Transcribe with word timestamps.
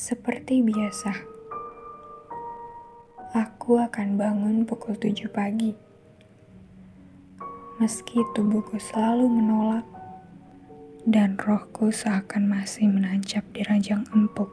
Seperti 0.00 0.64
biasa, 0.64 1.12
aku 3.36 3.76
akan 3.76 4.16
bangun 4.16 4.64
pukul 4.64 4.96
7 4.96 5.28
pagi. 5.28 5.76
Meski 7.76 8.24
tubuhku 8.32 8.80
selalu 8.80 9.28
menolak 9.28 9.84
dan 11.04 11.36
rohku 11.36 11.92
seakan 11.92 12.48
masih 12.48 12.88
menancap 12.88 13.44
di 13.52 13.60
ranjang 13.60 14.08
empuk 14.16 14.48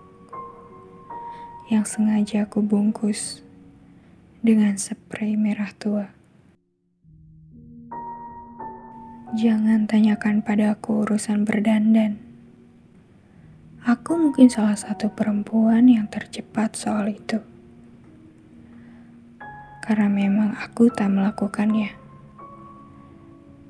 yang 1.72 1.88
sengaja 1.88 2.44
aku 2.44 2.60
bungkus 2.60 3.40
dengan 4.44 4.76
spray 4.76 5.40
merah 5.40 5.72
tua. 5.80 6.12
Jangan 9.40 9.88
tanyakan 9.88 10.44
padaku 10.44 11.08
urusan 11.08 11.48
berdandan. 11.48 12.27
Aku 13.88 14.20
mungkin 14.20 14.52
salah 14.52 14.76
satu 14.76 15.08
perempuan 15.08 15.88
yang 15.88 16.12
tercepat 16.12 16.76
soal 16.76 17.08
itu. 17.08 17.40
Karena 19.80 20.12
memang 20.12 20.60
aku 20.60 20.92
tak 20.92 21.08
melakukannya. 21.08 21.96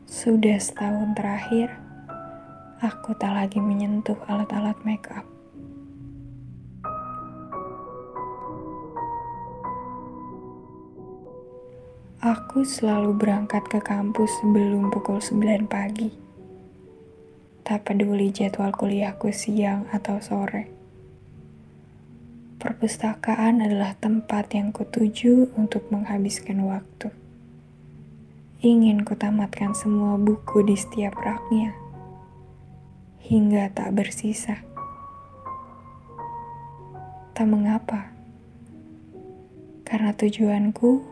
Sudah 0.09 0.57
setahun 0.57 1.13
terakhir, 1.13 1.69
aku 2.81 3.13
tak 3.13 3.29
lagi 3.29 3.61
menyentuh 3.61 4.17
alat-alat 4.25 4.81
make 4.81 5.05
up. 5.13 5.21
Aku 12.25 12.65
selalu 12.65 13.13
berangkat 13.13 13.69
ke 13.69 13.77
kampus 13.85 14.33
sebelum 14.41 14.89
pukul 14.89 15.21
9 15.21 15.69
pagi. 15.69 16.26
Tak 17.67 17.83
peduli 17.83 18.31
jadwal 18.31 18.71
kuliahku 18.71 19.27
siang 19.35 19.91
atau 19.91 20.23
sore. 20.23 20.71
Perpustakaan 22.63 23.59
adalah 23.59 23.91
tempat 23.99 24.55
yang 24.55 24.71
kutuju 24.71 25.51
untuk 25.59 25.91
menghabiskan 25.91 26.63
waktu. 26.63 27.11
Ingin 28.63 29.03
kutamatkan 29.03 29.75
semua 29.75 30.15
buku 30.15 30.63
di 30.63 30.79
setiap 30.79 31.19
raknya, 31.19 31.75
hingga 33.27 33.67
tak 33.75 33.91
bersisa. 33.99 34.63
Tak 37.35 37.47
mengapa, 37.51 38.15
karena 39.83 40.15
tujuanku 40.15 41.03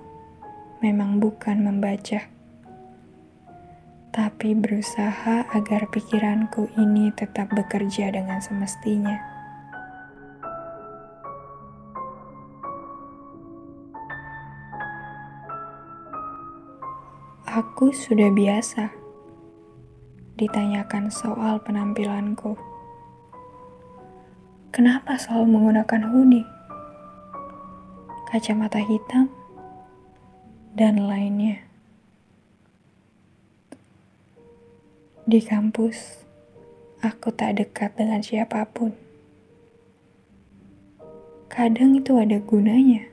memang 0.79 1.19
bukan 1.19 1.67
membaca, 1.67 2.31
tapi 4.15 4.55
berusaha 4.55 5.43
agar 5.51 5.91
pikiranku 5.91 6.71
ini 6.79 7.11
tetap 7.11 7.51
bekerja 7.51 8.15
dengan 8.15 8.39
semestinya. 8.39 9.19
Aku 17.43 17.91
sudah 17.91 18.31
biasa 18.31 18.95
ditanyakan 20.39 21.11
soal 21.11 21.59
penampilanku. 21.59 22.55
Kenapa 24.71 25.19
selalu 25.19 25.59
menggunakan 25.59 26.07
hoodie? 26.07 26.47
Kacamata 28.31 28.79
hitam? 28.79 29.27
dan 30.75 31.07
lainnya. 31.07 31.64
Di 35.25 35.41
kampus, 35.41 36.21
aku 37.01 37.33
tak 37.33 37.57
dekat 37.57 37.97
dengan 37.97 38.21
siapa 38.21 38.61
pun. 38.69 38.93
Kadang 41.49 41.97
itu 41.97 42.13
ada 42.21 42.37
gunanya. 42.37 43.09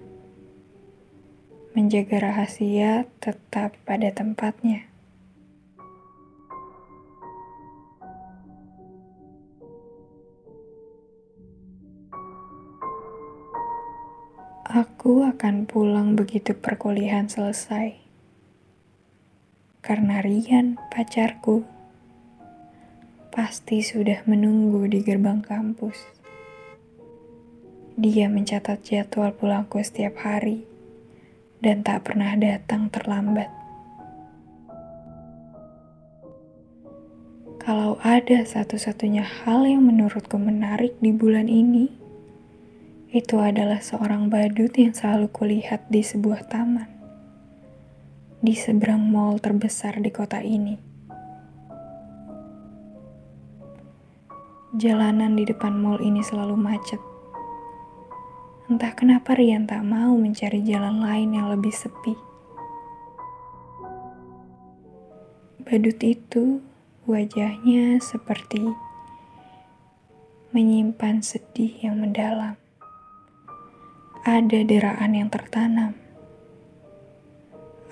Menjaga 1.73 2.29
rahasia 2.29 3.09
tetap 3.17 3.81
pada 3.89 4.13
tempatnya. 4.13 4.93
Aku 14.69 15.25
akan 15.25 15.65
pulang 15.65 16.13
begitu 16.13 16.53
perkuliahan 16.53 17.33
selesai. 17.33 17.97
Karena 19.81 20.21
Rian, 20.21 20.77
pacarku, 20.93 21.65
pasti 23.33 23.81
sudah 23.81 24.21
menunggu 24.29 24.85
di 24.85 25.01
gerbang 25.01 25.41
kampus. 25.41 25.97
Dia 27.97 28.29
mencatat 28.29 28.85
jadwal 28.85 29.33
pulangku 29.33 29.81
setiap 29.81 30.21
hari 30.21 30.69
dan 31.65 31.81
tak 31.81 32.05
pernah 32.05 32.37
datang 32.37 32.93
terlambat. 32.93 33.49
Kalau 37.57 37.97
ada 38.05 38.45
satu-satunya 38.45 39.25
hal 39.25 39.65
yang 39.65 39.89
menurutku 39.89 40.37
menarik 40.37 41.01
di 41.01 41.15
bulan 41.15 41.49
ini, 41.49 41.89
itu 43.17 43.41
adalah 43.41 43.81
seorang 43.81 44.29
badut 44.29 44.77
yang 44.77 44.93
selalu 44.93 45.33
kulihat 45.33 45.89
di 45.89 46.05
sebuah 46.05 46.53
taman. 46.53 46.91
Di 48.45 48.53
seberang 48.59 49.01
mall 49.01 49.41
terbesar 49.41 50.03
di 50.05 50.11
kota 50.13 50.45
ini. 50.45 50.92
Jalanan 54.73 55.37
di 55.37 55.45
depan 55.45 55.77
mall 55.77 56.01
ini 56.01 56.25
selalu 56.25 56.57
macet. 56.57 56.97
Entah 58.73 58.97
kenapa 58.97 59.37
Rian 59.37 59.69
tak 59.69 59.85
mau 59.85 60.17
mencari 60.17 60.65
jalan 60.65 61.05
lain 61.05 61.37
yang 61.37 61.53
lebih 61.53 61.69
sepi. 61.69 62.17
Badut 65.61 66.01
itu 66.01 66.65
wajahnya 67.05 68.01
seperti 68.01 68.65
menyimpan 70.57 71.21
sedih 71.21 71.85
yang 71.85 72.01
mendalam 72.01 72.57
ada 74.25 74.61
deraan 74.65 75.13
yang 75.13 75.29
tertanam. 75.29 75.93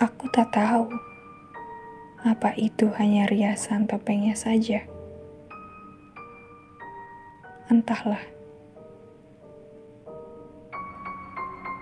Aku 0.00 0.32
tak 0.32 0.56
tahu 0.56 0.88
apa 2.24 2.56
itu 2.56 2.88
hanya 2.96 3.28
riasan 3.28 3.84
topengnya 3.84 4.32
saja. 4.32 5.00
Entahlah. 7.70 8.19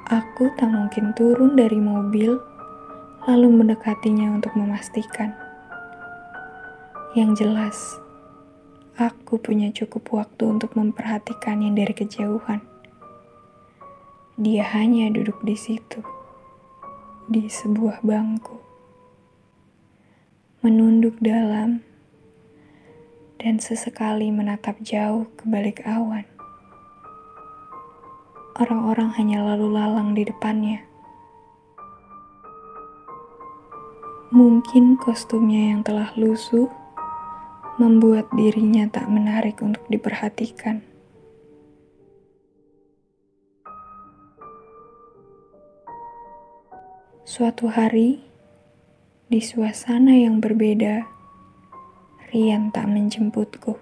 Aku 0.04 0.52
tak 0.60 0.68
mungkin 0.68 1.16
turun 1.16 1.56
dari 1.56 1.80
mobil 1.80 2.36
lalu 3.24 3.48
mendekatinya 3.48 4.36
untuk 4.36 4.52
memastikan. 4.52 5.32
Yang 7.16 7.40
jelas, 7.40 7.76
aku 9.00 9.40
punya 9.40 9.72
cukup 9.72 10.12
waktu 10.12 10.60
untuk 10.60 10.76
memperhatikannya 10.76 11.72
dari 11.72 11.96
kejauhan. 11.96 12.60
Dia 14.36 14.68
hanya 14.76 15.08
duduk 15.08 15.40
di 15.40 15.56
situ, 15.56 16.04
di 17.32 17.48
sebuah 17.48 18.04
bangku, 18.04 18.60
menunduk 20.60 21.16
dalam, 21.24 21.80
dan 23.38 23.62
sesekali 23.62 24.34
menatap 24.34 24.82
jauh 24.82 25.30
ke 25.38 25.46
balik 25.46 25.86
awan. 25.86 26.26
Orang-orang 28.58 29.14
hanya 29.14 29.46
lalu 29.46 29.70
lalang 29.70 30.18
di 30.18 30.26
depannya. 30.26 30.82
Mungkin 34.34 34.98
kostumnya 34.98 35.72
yang 35.72 35.86
telah 35.86 36.10
lusuh 36.18 36.66
membuat 37.78 38.26
dirinya 38.34 38.90
tak 38.90 39.06
menarik 39.06 39.62
untuk 39.62 39.86
diperhatikan. 39.86 40.82
Suatu 47.22 47.70
hari, 47.70 48.18
di 49.30 49.38
suasana 49.38 50.18
yang 50.18 50.42
berbeda, 50.42 51.17
Rian 52.28 52.68
tak 52.68 52.92
menjemputku. 52.92 53.80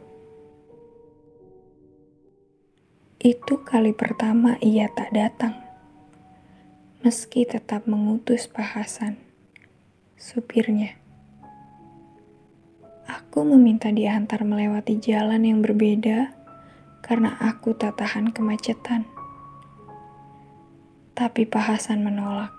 Itu 3.19 3.67
kali 3.67 3.91
pertama 3.91 4.55
ia 4.63 4.87
tak 4.87 5.11
datang, 5.11 5.59
meski 7.03 7.43
tetap 7.43 7.91
mengutus 7.91 8.47
Pak 8.47 8.79
Hasan, 8.79 9.19
supirnya. 10.15 10.95
Aku 13.11 13.43
meminta 13.43 13.91
diantar 13.91 14.47
melewati 14.47 14.95
jalan 15.03 15.43
yang 15.43 15.59
berbeda 15.59 16.31
karena 17.03 17.35
aku 17.43 17.75
tak 17.75 17.99
tahan 17.99 18.31
kemacetan. 18.31 19.11
Tapi 21.19 21.51
Pak 21.51 21.65
Hasan 21.67 22.07
menolak. 22.07 22.55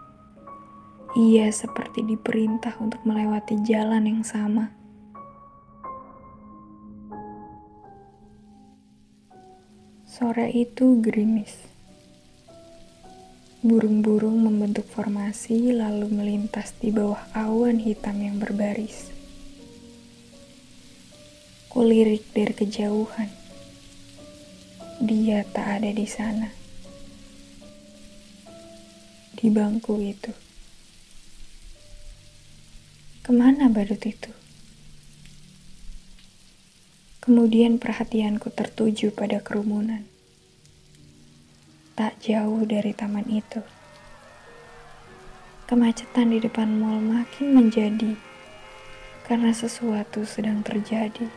Ia 1.16 1.48
seperti 1.48 2.04
diperintah 2.04 2.76
untuk 2.84 3.00
melewati 3.08 3.56
jalan 3.64 4.04
yang 4.04 4.28
sama. 4.28 4.77
Sore 10.18 10.50
itu 10.50 10.98
gerimis. 10.98 11.54
Burung-burung 13.62 14.42
membentuk 14.42 14.90
formasi 14.90 15.70
lalu 15.70 16.10
melintas 16.10 16.74
di 16.82 16.90
bawah 16.90 17.22
awan 17.38 17.78
hitam 17.78 18.18
yang 18.18 18.42
berbaris. 18.42 19.14
Kulirik 21.70 22.26
dari 22.34 22.50
kejauhan. 22.50 23.30
Dia 25.06 25.46
tak 25.54 25.86
ada 25.86 25.94
di 25.94 26.10
sana. 26.10 26.50
Di 29.38 29.54
bangku 29.54 30.02
itu. 30.02 30.34
Ke 33.22 33.30
mana 33.30 33.70
badut 33.70 34.02
itu? 34.02 34.37
Kemudian 37.28 37.76
perhatianku 37.76 38.56
tertuju 38.56 39.12
pada 39.12 39.44
kerumunan. 39.44 40.08
Tak 41.92 42.24
jauh 42.24 42.64
dari 42.64 42.96
taman 42.96 43.28
itu. 43.28 43.60
Kemacetan 45.68 46.32
di 46.32 46.40
depan 46.40 46.80
mall 46.80 47.04
makin 47.04 47.52
menjadi 47.52 48.16
karena 49.28 49.52
sesuatu 49.52 50.24
sedang 50.24 50.64
terjadi. 50.64 51.28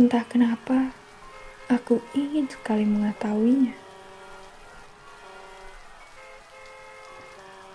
Entah 0.00 0.24
kenapa, 0.24 0.96
aku 1.68 2.00
ingin 2.16 2.48
sekali 2.48 2.88
mengetahuinya. 2.88 3.76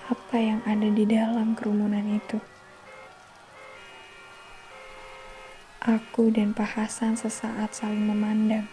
Apa 0.09 0.41
yang 0.41 0.65
ada 0.65 0.89
di 0.89 1.05
dalam 1.05 1.53
kerumunan 1.53 2.17
itu? 2.17 2.56
Aku 5.87 6.35
dan 6.35 6.51
Pak 6.51 6.75
Hasan 6.75 7.15
sesaat 7.15 7.71
saling 7.71 8.11
memandang. 8.11 8.67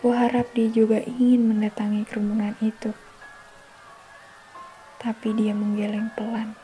Kuharap 0.00 0.48
dia 0.56 0.64
juga 0.72 1.04
ingin 1.04 1.44
mendatangi 1.44 2.08
kerumunan 2.08 2.56
itu. 2.64 2.96
Tapi 4.96 5.36
dia 5.36 5.52
menggeleng 5.52 6.08
pelan. 6.16 6.56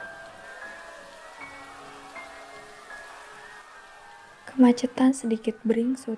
Kemacetan 4.48 5.12
sedikit 5.12 5.60
beringsut. 5.68 6.16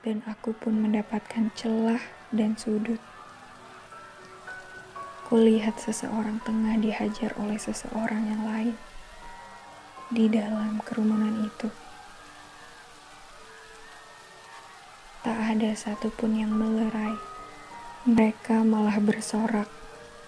Dan 0.00 0.24
aku 0.24 0.56
pun 0.56 0.80
mendapatkan 0.80 1.52
celah 1.52 2.00
dan 2.32 2.56
sudut. 2.56 3.04
Kulihat 5.28 5.76
seseorang 5.76 6.40
tengah 6.40 6.80
dihajar 6.80 7.36
oleh 7.36 7.60
seseorang 7.60 8.32
yang 8.32 8.48
lain 8.48 8.76
di 10.08 10.24
dalam 10.32 10.80
kerumunan 10.80 11.44
itu. 11.44 11.68
Tak 15.20 15.36
ada 15.36 15.76
satupun 15.76 16.40
yang 16.40 16.48
melerai. 16.56 17.12
Mereka 18.08 18.64
malah 18.64 18.96
bersorak, 19.04 19.68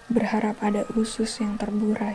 berharap 0.05 0.61
ada 0.61 0.85
usus 0.93 1.41
yang 1.41 1.57
terburai. 1.57 2.13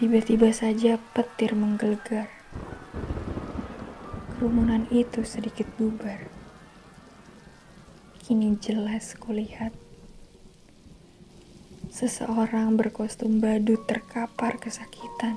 Tiba-tiba 0.00 0.48
saja 0.56 0.96
petir 1.12 1.52
menggelegar. 1.52 2.32
Kerumunan 4.32 4.88
itu 4.88 5.20
sedikit 5.20 5.68
bubar. 5.76 6.32
Kini 8.24 8.56
jelas 8.56 9.12
kulihat 9.20 9.81
seseorang 11.92 12.72
berkostum 12.80 13.36
badut 13.36 13.84
terkapar 13.84 14.56
kesakitan. 14.56 15.36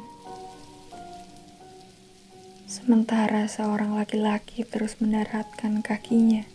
Sementara 2.63 3.43
seorang 3.51 3.99
laki-laki 3.99 4.63
terus 4.63 4.95
mendaratkan 5.03 5.83
kakinya 5.83 6.47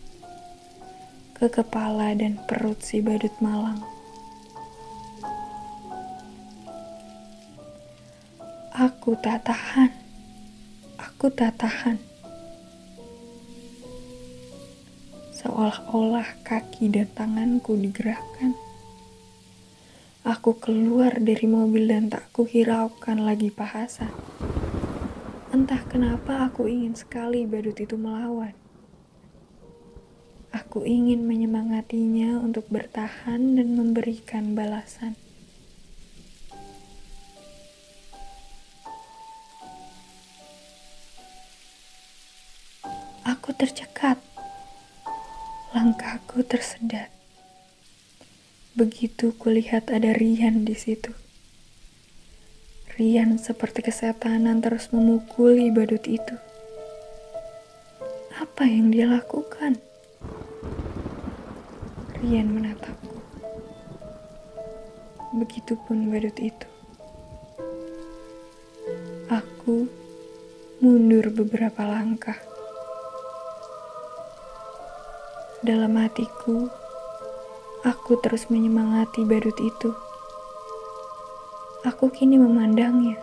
ke 1.37 1.53
kepala 1.53 2.17
dan 2.17 2.41
perut 2.49 2.81
si 2.81 2.97
badut 2.97 3.33
malang. 3.37 3.77
Aku 8.73 9.13
tak 9.21 9.45
tahan. 9.45 9.93
Aku 10.97 11.29
tak 11.29 11.61
tahan. 11.61 12.01
Seolah-olah 15.37 16.41
kaki 16.41 16.89
dan 16.89 17.05
tanganku 17.13 17.77
digerakkan. 17.77 18.57
Aku 20.21 20.61
keluar 20.61 21.17
dari 21.17 21.49
mobil 21.49 21.89
dan 21.89 22.09
tak 22.09 22.29
kuhiraukan 22.33 23.25
lagi 23.25 23.49
bahasa. 23.49 24.09
Entah 25.49 25.81
kenapa 25.89 26.45
aku 26.45 26.69
ingin 26.69 26.95
sekali 26.95 27.43
badut 27.43 27.75
itu 27.81 27.97
melawan. 27.97 28.53
Aku 30.53 30.87
ingin 30.87 31.27
menyemangatinya 31.27 32.39
untuk 32.39 32.69
bertahan 32.69 33.57
dan 33.57 33.73
memberikan 33.73 34.53
balasan. 34.55 35.17
Aku 43.27 43.53
tercekat. 43.53 44.21
Langkahku 45.77 46.41
tersedat. 46.47 47.10
Begitu 48.71 49.35
kulihat 49.35 49.91
ada 49.91 50.15
Rian 50.15 50.63
di 50.63 50.71
situ. 50.79 51.11
Rian 52.95 53.35
seperti 53.35 53.83
kesetanan 53.83 54.63
terus 54.63 54.95
memukuli 54.95 55.67
badut 55.67 56.07
itu. 56.07 56.39
Apa 58.39 58.63
yang 58.63 58.87
dia 58.95 59.11
lakukan? 59.11 59.75
Rian 62.23 62.47
menatapku. 62.47 63.19
Begitupun 65.35 66.07
badut 66.07 66.39
itu. 66.39 66.67
Aku 69.27 69.91
mundur 70.79 71.27
beberapa 71.27 71.83
langkah. 71.91 72.39
Dalam 75.59 75.91
hatiku, 75.99 76.80
Aku 77.81 78.13
terus 78.21 78.45
menyemangati 78.53 79.25
badut 79.25 79.57
itu. 79.57 79.89
Aku 81.81 82.13
kini 82.13 82.37
memandangnya, 82.37 83.17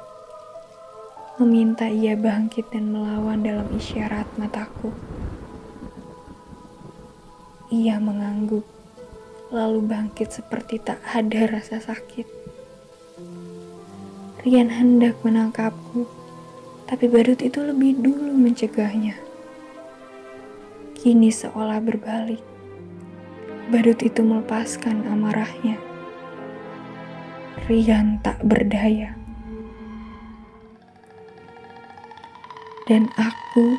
meminta 1.38 1.87
ia 1.87 2.19
bangkit 2.19 2.67
dan 2.75 2.91
melawan 2.91 3.47
dalam 3.47 3.71
isyarat 3.71 4.27
mataku. 4.35 4.91
Ia 7.71 8.03
mengangguk, 8.03 8.67
lalu 9.55 9.79
bangkit 9.79 10.35
seperti 10.35 10.83
tak 10.83 11.07
ada 11.07 11.55
rasa 11.55 11.79
sakit. 11.79 12.27
Rian 14.43 14.75
hendak 14.75 15.23
menangkapku, 15.23 16.03
tapi 16.91 17.07
badut 17.07 17.38
itu 17.47 17.62
lebih 17.62 17.95
dulu 18.03 18.35
mencegahnya. 18.35 19.15
Kini 20.99 21.31
seolah 21.31 21.79
berbalik 21.79 22.58
Badut 23.69 24.01
itu 24.01 24.25
melepaskan 24.25 25.05
amarahnya. 25.13 25.77
Rian 27.69 28.17
tak 28.25 28.41
berdaya. 28.41 29.13
Dan 32.89 33.13
aku 33.21 33.77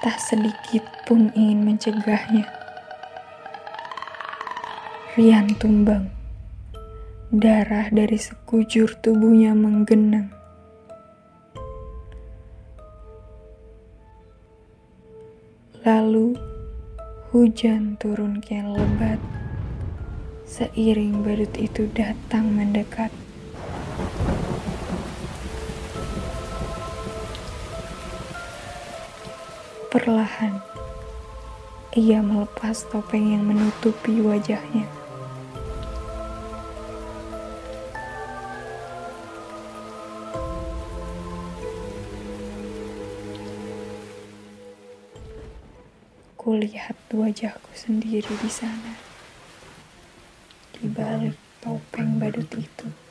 tak 0.00 0.16
sedikit 0.16 0.88
pun 1.04 1.28
ingin 1.36 1.68
mencegahnya. 1.68 2.48
Rian 5.20 5.52
tumbang. 5.60 6.08
Darah 7.28 7.92
dari 7.92 8.16
sekujur 8.16 8.96
tubuhnya 9.04 9.52
menggenang. 9.52 10.32
Lalu 15.84 16.53
Hujan 17.34 17.98
turun 17.98 18.38
kian 18.38 18.78
lebat, 18.78 19.18
seiring 20.46 21.26
badut 21.26 21.50
itu 21.58 21.90
datang 21.90 22.46
mendekat. 22.46 23.10
Perlahan, 29.90 30.62
ia 31.98 32.22
melepas 32.22 32.86
topeng 32.86 33.34
yang 33.34 33.42
menutupi 33.50 34.22
wajahnya. 34.22 34.86
Kulihat 46.38 46.93
wajahku 47.24 47.72
sendiri 47.72 48.28
di 48.28 48.50
sana, 48.52 49.00
di 50.76 50.84
balik 50.92 51.40
topeng 51.64 52.20
badut 52.20 52.52
itu. 52.52 53.03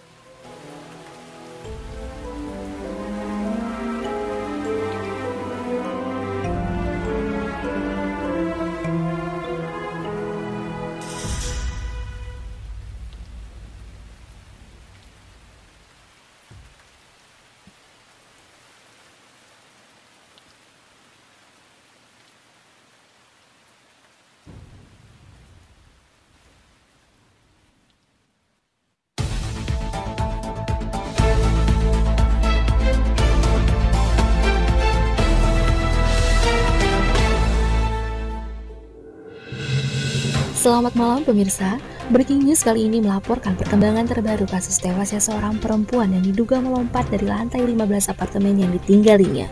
Selamat 40.63 40.95
malam 40.95 41.27
pemirsa. 41.27 41.75
Breaking 42.07 42.47
news 42.47 42.63
kali 42.63 42.87
ini 42.87 43.03
melaporkan 43.03 43.51
perkembangan 43.59 44.07
terbaru 44.07 44.47
kasus 44.47 44.79
tewasnya 44.79 45.19
seorang 45.19 45.59
perempuan 45.59 46.15
yang 46.15 46.23
diduga 46.23 46.63
melompat 46.63 47.03
dari 47.11 47.27
lantai 47.27 47.67
15 47.67 47.83
apartemen 48.07 48.55
yang 48.55 48.71
ditinggalinya. 48.71 49.43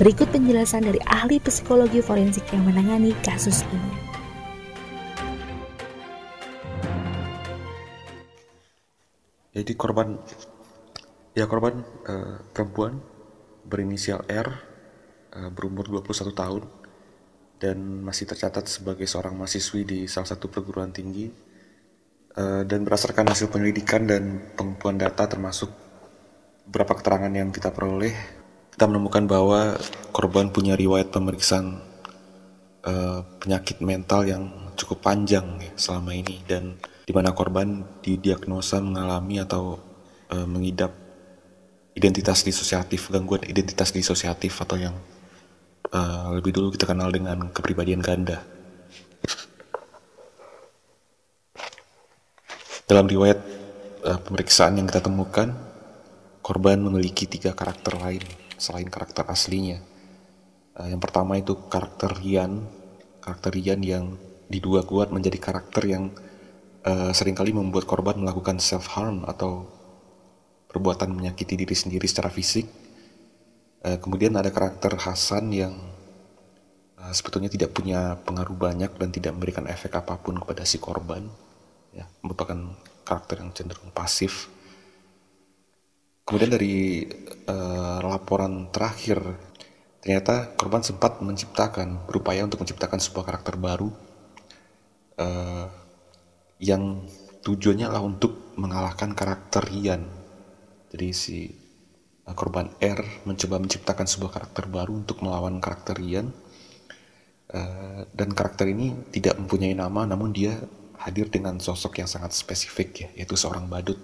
Berikut 0.00 0.32
penjelasan 0.32 0.88
dari 0.88 0.96
ahli 1.04 1.44
psikologi 1.44 2.00
forensik 2.00 2.48
yang 2.56 2.64
menangani 2.64 3.12
kasus 3.20 3.68
ini. 3.68 3.92
Jadi 9.60 9.72
korban 9.76 10.16
ya 11.36 11.44
korban 11.44 11.84
uh, 12.08 12.40
perempuan 12.56 13.04
berinisial 13.68 14.24
R 14.24 14.48
uh, 15.36 15.52
berumur 15.52 15.84
21 16.00 16.32
tahun 16.32 16.75
dan 17.56 18.04
masih 18.04 18.28
tercatat 18.28 18.68
sebagai 18.68 19.08
seorang 19.08 19.32
mahasiswi 19.32 19.82
di 19.88 19.98
salah 20.04 20.28
satu 20.28 20.52
perguruan 20.52 20.92
tinggi 20.92 21.32
uh, 22.36 22.62
dan 22.68 22.84
berdasarkan 22.84 23.32
hasil 23.32 23.48
penyelidikan 23.48 24.04
dan 24.04 24.52
pengumpulan 24.54 25.00
data 25.00 25.24
termasuk 25.24 25.72
beberapa 26.68 27.00
keterangan 27.00 27.32
yang 27.32 27.48
kita 27.48 27.72
peroleh 27.72 28.12
kita 28.76 28.84
menemukan 28.92 29.24
bahwa 29.24 29.80
korban 30.12 30.52
punya 30.52 30.76
riwayat 30.76 31.08
pemeriksaan 31.08 31.80
uh, 32.84 33.24
penyakit 33.40 33.80
mental 33.80 34.28
yang 34.28 34.52
cukup 34.76 35.00
panjang 35.00 35.56
ya, 35.56 35.72
selama 35.80 36.12
ini 36.12 36.44
dan 36.44 36.76
di 37.08 37.12
mana 37.16 37.32
korban 37.32 37.88
didiagnosa 38.04 38.84
mengalami 38.84 39.40
atau 39.40 39.80
uh, 40.28 40.44
mengidap 40.44 40.92
identitas 41.96 42.44
disosiatif 42.44 43.08
gangguan 43.08 43.48
identitas 43.48 43.96
disosiatif 43.96 44.52
atau 44.60 44.76
yang 44.76 44.92
uh, 45.92 46.34
lebih 46.34 46.54
dulu 46.54 46.74
kita 46.74 46.88
kenal 46.88 47.12
dengan 47.12 47.50
kepribadian 47.50 48.02
ganda. 48.02 48.42
Dalam 52.86 53.10
riwayat 53.10 53.38
uh, 54.06 54.18
pemeriksaan 54.22 54.78
yang 54.78 54.86
kita 54.86 55.02
temukan, 55.02 55.50
korban 56.38 56.78
memiliki 56.78 57.26
tiga 57.26 57.50
karakter 57.50 57.98
lain 57.98 58.22
selain 58.56 58.86
karakter 58.86 59.26
aslinya. 59.26 59.82
Uh, 60.78 60.86
yang 60.90 61.02
pertama 61.02 61.34
itu 61.34 61.58
karakter 61.66 62.14
Rian, 62.14 62.62
karakter 63.18 63.50
Rian 63.58 63.82
yang 63.82 64.14
diduga 64.46 64.86
kuat 64.86 65.10
menjadi 65.10 65.42
karakter 65.42 65.82
yang 65.90 66.14
uh, 66.86 67.10
sering 67.10 67.34
kali 67.34 67.50
membuat 67.50 67.90
korban 67.90 68.22
melakukan 68.22 68.62
self 68.62 68.86
harm 68.94 69.26
atau 69.26 69.66
perbuatan 70.70 71.10
menyakiti 71.10 71.58
diri 71.58 71.74
sendiri 71.74 72.06
secara 72.06 72.30
fisik 72.30 72.85
Uh, 73.84 73.98
kemudian 74.00 74.32
ada 74.36 74.48
karakter 74.48 74.96
Hasan 74.96 75.52
yang 75.52 75.74
uh, 76.96 77.12
sebetulnya 77.12 77.52
tidak 77.52 77.76
punya 77.76 78.16
pengaruh 78.24 78.56
banyak 78.56 78.92
dan 78.96 79.08
tidak 79.12 79.36
memberikan 79.36 79.68
efek 79.68 79.96
apa 79.96 80.16
pun 80.20 80.40
kepada 80.40 80.64
si 80.64 80.80
korban, 80.80 81.28
ya, 81.92 82.08
merupakan 82.24 82.56
karakter 83.06 83.44
yang 83.44 83.52
cenderung 83.52 83.92
pasif. 83.92 84.48
Kemudian 86.26 86.50
dari 86.50 87.06
uh, 87.46 88.02
laporan 88.02 88.74
terakhir, 88.74 89.22
ternyata 90.02 90.50
korban 90.58 90.82
sempat 90.82 91.22
menciptakan, 91.22 92.02
berupaya 92.10 92.42
untuk 92.42 92.66
menciptakan 92.66 92.98
sebuah 92.98 93.24
karakter 93.30 93.54
baru 93.54 93.94
uh, 95.22 95.66
yang 96.58 97.06
tujuannya 97.46 97.86
adalah 97.86 98.02
untuk 98.02 98.56
mengalahkan 98.58 99.14
karakter 99.14 99.62
Rian. 99.70 100.02
Jadi 100.90 101.08
si 101.14 101.65
korban 102.34 102.74
R 102.82 103.22
mencoba 103.22 103.62
menciptakan 103.62 104.06
sebuah 104.10 104.32
karakter 104.34 104.66
baru 104.66 104.98
untuk 104.98 105.22
melawan 105.22 105.62
karakter 105.62 105.94
Rian 105.94 106.34
uh, 107.54 108.02
dan 108.10 108.34
karakter 108.34 108.66
ini 108.66 108.98
tidak 109.14 109.38
mempunyai 109.38 109.78
nama 109.78 110.02
namun 110.02 110.34
dia 110.34 110.58
hadir 110.98 111.30
dengan 111.30 111.62
sosok 111.62 112.02
yang 112.02 112.10
sangat 112.10 112.34
spesifik 112.34 113.06
ya 113.06 113.08
yaitu 113.22 113.38
seorang 113.38 113.70
badut. 113.70 114.00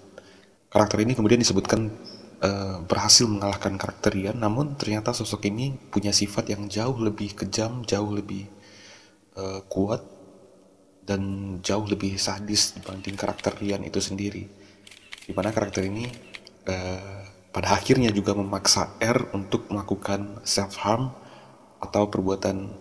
Karakter 0.71 1.03
ini 1.03 1.19
kemudian 1.19 1.41
disebutkan 1.41 1.91
uh, 2.39 2.79
berhasil 2.87 3.27
mengalahkan 3.27 3.75
karakter 3.75 4.15
Rian 4.15 4.39
namun 4.39 4.79
ternyata 4.79 5.11
sosok 5.11 5.51
ini 5.51 5.75
punya 5.91 6.15
sifat 6.15 6.55
yang 6.55 6.71
jauh 6.71 6.95
lebih 6.95 7.35
kejam 7.35 7.83
jauh 7.83 8.07
lebih 8.07 8.47
uh, 9.35 9.59
kuat 9.67 9.99
dan 11.03 11.21
jauh 11.59 11.83
lebih 11.83 12.15
sadis 12.15 12.79
dibanding 12.79 13.19
karakter 13.19 13.51
Rian 13.59 13.83
itu 13.83 13.99
sendiri. 13.99 14.47
Di 15.23 15.31
mana 15.35 15.51
karakter 15.51 15.83
ini 15.83 16.07
uh, 16.71 17.32
pada 17.53 17.77
akhirnya 17.77 18.09
juga 18.09 18.33
memaksa 18.33 18.97
R 18.97 19.29
untuk 19.37 19.69
melakukan 19.69 20.41
self 20.41 20.81
harm 20.81 21.13
atau 21.77 22.09
perbuatan 22.09 22.73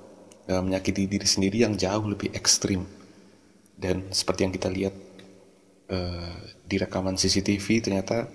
e, 0.48 0.52
menyakiti 0.64 1.04
diri 1.04 1.28
sendiri 1.28 1.68
yang 1.68 1.76
jauh 1.76 2.08
lebih 2.08 2.32
ekstrim. 2.32 2.88
Dan 3.76 4.08
seperti 4.08 4.48
yang 4.48 4.54
kita 4.56 4.72
lihat 4.72 4.96
e, 5.92 5.98
di 6.64 6.80
rekaman 6.80 7.20
CCTV 7.20 7.84
ternyata 7.84 8.32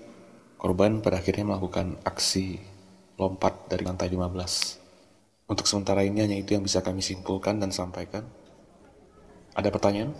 korban 0.62 1.02
pada 1.02 1.18
akhirnya 1.18 1.50
melakukan 1.50 1.98
aksi 2.06 2.62
lompat 3.18 3.66
dari 3.66 3.82
lantai 3.82 4.06
15. 4.06 5.50
Untuk 5.50 5.66
sementara 5.66 6.06
ini 6.06 6.22
hanya 6.22 6.38
itu 6.38 6.54
yang 6.54 6.62
bisa 6.62 6.86
kami 6.86 7.02
simpulkan 7.02 7.58
dan 7.58 7.74
sampaikan. 7.74 8.22
Ada 9.58 9.74
pertanyaan? 9.74 10.14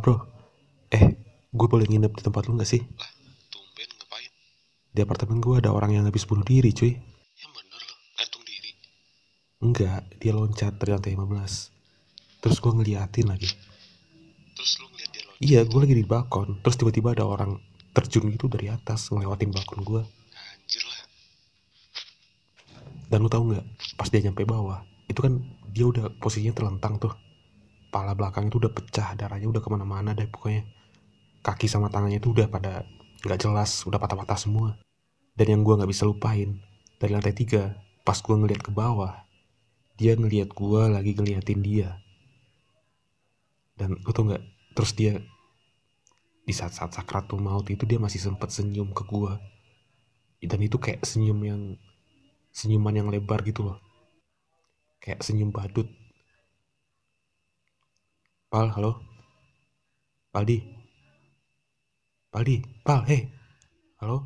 Bro, 0.00 0.16
eh 0.90 1.14
gue 1.52 1.68
boleh 1.68 1.86
nginep 1.86 2.12
di 2.16 2.22
tempat 2.24 2.48
lu 2.48 2.56
gak 2.56 2.66
sih? 2.66 2.80
Lah, 2.80 3.12
tumben 3.52 3.90
ngapain? 4.00 4.32
Di 4.90 5.00
apartemen 5.04 5.38
gue 5.38 5.60
ada 5.60 5.70
orang 5.70 5.94
yang 5.94 6.04
habis 6.08 6.24
bunuh 6.24 6.42
diri 6.42 6.72
cuy. 6.72 6.96
Yang 7.36 7.52
bener 7.52 7.80
lo, 7.84 7.96
gantung 8.16 8.44
diri. 8.48 8.70
Enggak, 9.60 10.00
dia 10.16 10.32
loncat 10.32 10.72
dari 10.80 10.90
lantai 10.96 11.12
15. 11.12 12.40
Terus 12.40 12.56
gue 12.56 12.72
ngeliatin 12.72 13.26
lagi. 13.28 13.50
Terus 14.56 14.72
lu 14.80 14.88
ngeliat 14.88 15.10
dia 15.12 15.22
loncat. 15.28 15.44
Iya, 15.44 15.60
gue 15.68 15.80
lagi 15.84 15.94
di 15.94 16.06
balkon. 16.08 16.48
Terus 16.64 16.76
tiba-tiba 16.80 17.12
ada 17.12 17.28
orang 17.28 17.60
terjun 17.92 18.32
gitu 18.32 18.48
dari 18.48 18.72
atas 18.72 19.12
ngelewatin 19.12 19.50
balkon 19.52 19.80
gue. 19.84 20.02
Anjir 20.32 20.84
lah. 20.88 21.02
Dan 23.10 23.26
lu 23.26 23.28
tahu 23.28 23.52
nggak, 23.52 23.64
pas 23.98 24.06
dia 24.06 24.22
nyampe 24.22 24.46
bawah, 24.46 24.86
itu 25.10 25.18
kan 25.18 25.42
dia 25.74 25.86
udah 25.90 26.14
posisinya 26.22 26.54
terlentang 26.54 27.02
tuh. 27.02 27.10
Pala 27.90 28.14
belakang 28.14 28.46
itu 28.46 28.62
udah 28.62 28.70
pecah, 28.70 29.18
darahnya 29.18 29.50
udah 29.50 29.62
ke 29.62 29.68
mana-mana 29.70 30.14
deh 30.14 30.30
pokoknya. 30.30 30.62
Kaki 31.42 31.66
sama 31.66 31.90
tangannya 31.90 32.22
itu 32.22 32.30
udah 32.30 32.46
pada 32.46 32.86
nggak 33.26 33.40
jelas, 33.42 33.82
udah 33.86 33.98
patah-patah 33.98 34.38
semua. 34.38 34.78
Dan 35.34 35.58
yang 35.58 35.62
gue 35.66 35.74
nggak 35.74 35.90
bisa 35.90 36.06
lupain, 36.06 36.62
dari 37.02 37.10
lantai 37.10 37.34
tiga, 37.34 37.74
pas 38.06 38.16
gue 38.16 38.34
ngeliat 38.34 38.62
ke 38.62 38.70
bawah, 38.70 39.26
dia 39.98 40.14
ngeliat 40.14 40.54
gue 40.54 40.82
lagi 40.86 41.12
ngeliatin 41.18 41.60
dia. 41.60 41.98
Dan 43.74 43.98
lu 43.98 44.10
tau 44.14 44.28
nggak, 44.28 44.42
terus 44.78 44.94
dia 44.94 45.18
di 46.46 46.54
saat-saat 46.54 46.94
sakratul 46.94 47.42
maut 47.42 47.66
itu 47.68 47.82
dia 47.84 47.98
masih 47.98 48.22
sempet 48.22 48.54
senyum 48.54 48.94
ke 48.94 49.02
gue. 49.02 49.34
Dan 50.46 50.60
itu 50.62 50.78
kayak 50.78 51.02
senyum 51.02 51.40
yang 51.42 51.60
senyuman 52.50 52.94
yang 52.94 53.08
lebar 53.10 53.42
gitu 53.46 53.66
loh 53.66 53.78
kayak 55.00 55.24
senyum 55.24 55.50
badut 55.50 55.88
Pal 58.50 58.68
halo. 58.74 58.98
Paldi. 60.32 60.58
Paldi 62.32 62.56
Pal 62.84 63.00
hey 63.06 63.22
halo 64.00 64.16